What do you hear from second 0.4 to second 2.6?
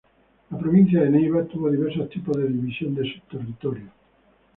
La provincia de Neiva tuvo diversos tipos de